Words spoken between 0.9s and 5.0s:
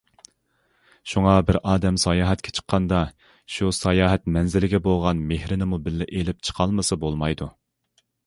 شۇڭا بىر ئادەم ساياھەتكە چىققاندا، شۇ ساياھەت مەنزىلىگە